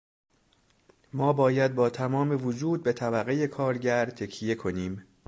ما 1.13 1.33
باید 1.33 1.75
با 1.75 1.89
تمام 1.89 2.45
وجود 2.47 2.83
به 2.83 2.93
طبقهٔ 2.93 3.47
کارگر 3.47 4.05
تکیه 4.09 4.55
کنیم. 4.55 5.05